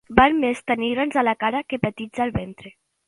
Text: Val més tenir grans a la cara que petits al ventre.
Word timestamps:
Val 0.19 0.37
més 0.43 0.61
tenir 0.71 0.89
grans 0.95 1.19
a 1.23 1.25
la 1.27 1.35
cara 1.45 1.61
que 1.67 1.81
petits 1.85 2.25
al 2.27 2.35
ventre. 2.39 2.75